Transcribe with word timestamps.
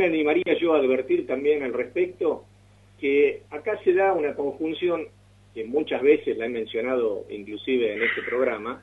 me 0.00 0.06
animaría 0.06 0.58
yo 0.58 0.72
a 0.72 0.78
advertir 0.78 1.26
también 1.26 1.62
al 1.62 1.74
respecto 1.74 2.44
que 2.98 3.42
acá 3.50 3.78
se 3.84 3.92
da 3.92 4.14
una 4.14 4.34
conjunción 4.34 5.08
que 5.52 5.64
muchas 5.64 6.00
veces 6.00 6.38
la 6.38 6.46
he 6.46 6.48
mencionado 6.48 7.26
inclusive 7.28 7.92
en 7.92 8.02
este 8.02 8.22
programa, 8.22 8.82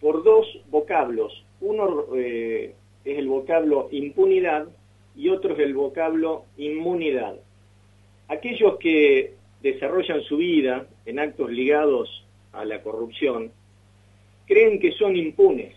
por 0.00 0.24
dos 0.24 0.44
vocablos. 0.70 1.44
Uno 1.60 2.16
eh, 2.16 2.74
es 3.04 3.18
el 3.18 3.28
vocablo 3.28 3.90
impunidad 3.92 4.66
y 5.16 5.28
otro 5.28 5.54
es 5.54 5.60
el 5.60 5.74
vocablo 5.74 6.46
inmunidad. 6.56 7.36
Aquellos 8.26 8.78
que 8.78 9.34
desarrollan 9.62 10.22
su 10.22 10.38
vida 10.38 10.88
en 11.06 11.20
actos 11.20 11.48
ligados 11.48 12.24
a 12.52 12.64
la 12.64 12.82
corrupción 12.82 13.52
creen 14.46 14.80
que 14.80 14.90
son 14.90 15.14
impunes 15.14 15.76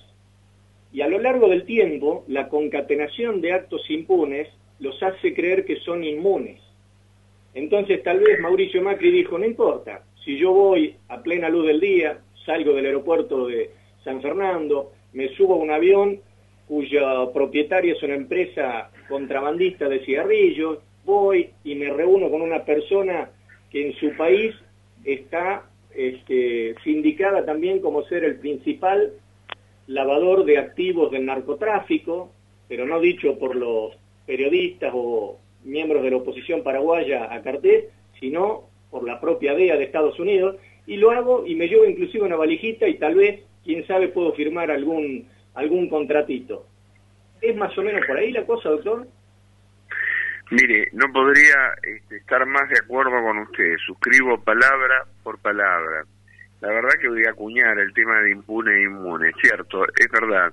y 0.96 1.02
a 1.02 1.10
lo 1.10 1.20
largo 1.20 1.50
del 1.50 1.66
tiempo 1.66 2.24
la 2.30 2.48
concatenación 2.48 3.42
de 3.42 3.52
actos 3.52 3.82
impunes 3.92 4.48
los 4.80 5.04
hace 5.04 5.34
creer 5.34 5.66
que 5.66 5.76
son 5.82 6.06
inmunes. 6.06 6.62
Entonces 7.54 8.02
tal 8.02 8.22
vez 8.22 8.40
Mauricio 8.40 8.82
Macri 8.82 9.12
dijo, 9.12 9.38
no 9.38 9.46
importa, 9.46 10.04
si 10.24 10.38
yo 10.38 10.54
voy 10.54 10.96
a 11.10 11.22
plena 11.22 11.50
luz 11.50 11.68
del 11.68 11.82
día, 11.82 12.20
salgo 12.46 12.72
del 12.72 12.86
aeropuerto 12.86 13.48
de 13.48 13.72
San 14.06 14.22
Fernando, 14.22 14.94
me 15.12 15.28
subo 15.36 15.56
a 15.56 15.58
un 15.58 15.72
avión 15.72 16.22
cuyo 16.66 17.30
propietario 17.34 17.94
es 17.94 18.02
una 18.02 18.16
empresa 18.16 18.90
contrabandista 19.10 19.90
de 19.90 20.00
cigarrillos, 20.06 20.80
voy 21.04 21.50
y 21.66 21.76
me 21.76 21.90
reúno 21.90 22.30
con 22.30 22.42
una 22.42 22.64
persona 22.64 23.32
que 23.70 23.88
en 23.88 23.94
su 23.96 24.16
país 24.16 24.56
está 25.04 25.66
este, 25.94 26.74
sindicada 26.86 27.44
también 27.44 27.82
como 27.82 28.04
ser 28.04 28.24
el 28.24 28.38
principal 28.38 29.12
lavador 29.88 30.46
de 30.46 30.58
activos 30.58 31.12
del 31.12 31.26
narcotráfico, 31.26 32.32
pero 32.68 32.86
no 32.86 33.00
dicho 33.00 33.38
por 33.38 33.56
los 33.56 33.96
periodistas 34.26 34.92
o 34.94 35.40
miembros 35.64 36.04
de 36.04 36.12
la 36.12 36.18
oposición 36.18 36.64
paraguaya 36.64 37.34
a 37.34 37.42
Cartés, 37.42 37.86
sino 38.20 38.70
por 38.90 39.06
la 39.06 39.20
propia 39.20 39.54
DEA 39.54 39.78
de 39.78 39.84
Estados 39.84 40.20
Unidos, 40.20 40.56
y 40.88 40.98
lo 40.98 41.12
hago 41.12 41.46
y 41.46 41.56
me 41.56 41.68
llevo 41.68 41.86
inclusive 41.86 42.26
una 42.26 42.36
valijita 42.36 42.88
y 42.88 42.98
tal 42.98 43.16
vez, 43.16 43.42
quién 43.64 43.86
sabe, 43.88 44.10
puedo 44.10 44.34
firmar 44.34 44.72
algún, 44.72 45.28
algún 45.54 45.90
contratito. 45.90 46.66
¿Es 47.42 47.56
más 47.56 47.78
o 47.78 47.82
menos 47.82 48.06
por 48.08 48.18
ahí 48.18 48.32
la 48.32 48.46
cosa, 48.46 48.70
doctor? 48.70 49.08
Mire, 50.52 50.90
no 50.94 51.12
podría 51.12 51.74
este, 51.84 52.18
estar 52.18 52.46
más 52.46 52.70
de 52.70 52.80
acuerdo 52.84 53.12
con 53.12 53.40
usted. 53.40 53.76
Suscribo 53.86 54.40
palabra 54.44 55.06
por 55.24 55.40
palabra. 55.40 56.06
La 56.66 56.72
verdad 56.72 57.00
que 57.00 57.08
voy 57.08 57.24
a 57.26 57.30
acuñar 57.30 57.78
el 57.78 57.94
tema 57.94 58.20
de 58.22 58.32
impune 58.32 58.74
e 58.74 58.84
inmune, 58.86 59.32
cierto, 59.40 59.86
es 59.86 60.10
verdad 60.12 60.52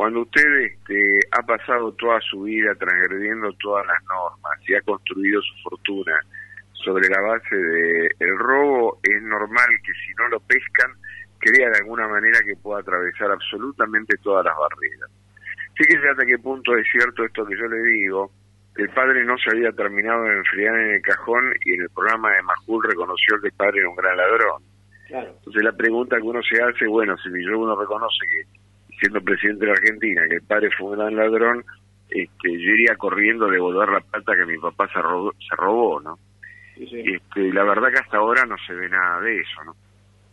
cuando 0.00 0.22
usted 0.22 0.48
este, 0.62 1.20
ha 1.32 1.42
pasado 1.42 1.92
toda 1.92 2.18
su 2.22 2.44
vida 2.44 2.74
transgrediendo 2.76 3.52
todas 3.60 3.86
las 3.86 4.02
normas 4.04 4.58
y 4.66 4.74
ha 4.74 4.80
construido 4.80 5.42
su 5.42 5.52
fortuna 5.68 6.18
sobre 6.72 7.06
la 7.10 7.20
base 7.20 7.54
del 7.54 8.10
el 8.18 8.38
robo, 8.38 8.98
es 9.02 9.22
normal 9.22 9.68
que 9.84 9.92
si 9.92 10.14
no 10.14 10.28
lo 10.28 10.40
pescan, 10.40 10.92
crea 11.38 11.68
de 11.68 11.76
alguna 11.80 12.08
manera 12.08 12.40
que 12.46 12.56
pueda 12.56 12.80
atravesar 12.80 13.30
absolutamente 13.30 14.16
todas 14.22 14.46
las 14.46 14.54
barreras. 14.56 15.10
Fíjese 15.74 16.08
hasta 16.08 16.24
qué 16.24 16.38
punto 16.38 16.74
es 16.78 16.86
cierto 16.90 17.22
esto 17.22 17.44
que 17.44 17.58
yo 17.58 17.66
le 17.66 17.82
digo, 17.82 18.30
que 18.74 18.84
el 18.84 18.90
padre 18.94 19.22
no 19.26 19.36
se 19.36 19.50
había 19.50 19.70
terminado 19.72 20.22
de 20.22 20.38
enfriar 20.38 20.80
en 20.80 20.94
el 20.94 21.02
cajón 21.02 21.52
y 21.62 21.74
en 21.74 21.82
el 21.82 21.90
programa 21.90 22.32
de 22.32 22.42
Majul 22.44 22.82
reconoció 22.88 23.38
que 23.42 23.48
el 23.48 23.52
padre 23.52 23.80
era 23.80 23.90
un 23.90 23.96
gran 23.96 24.16
ladrón. 24.16 24.69
Entonces 25.12 25.62
la 25.62 25.72
pregunta 25.72 26.16
que 26.16 26.22
uno 26.22 26.40
se 26.42 26.62
hace, 26.62 26.86
bueno, 26.86 27.16
si 27.18 27.30
yo 27.44 27.58
uno 27.58 27.74
reconoce 27.74 28.26
que 28.28 28.60
siendo 28.98 29.20
presidente 29.20 29.66
de 29.66 29.72
la 29.72 29.78
Argentina, 29.78 30.22
que 30.28 30.36
el 30.36 30.42
padre 30.42 30.70
fue 30.76 30.90
un 30.90 30.98
gran 30.98 31.16
ladrón, 31.16 31.64
este, 32.08 32.50
yo 32.52 32.70
iría 32.72 32.96
corriendo 32.96 33.46
a 33.46 33.50
devolver 33.50 33.88
la 33.88 34.00
plata 34.00 34.36
que 34.36 34.46
mi 34.46 34.58
papá 34.58 34.88
se 34.92 35.00
robó, 35.00 35.32
se 35.32 35.56
robó 35.56 36.00
¿no? 36.00 36.18
Este, 36.76 37.52
la 37.52 37.64
verdad 37.64 37.90
que 37.90 37.98
hasta 37.98 38.18
ahora 38.18 38.44
no 38.46 38.56
se 38.66 38.74
ve 38.74 38.88
nada 38.88 39.20
de 39.20 39.40
eso, 39.40 39.64
¿no? 39.64 39.74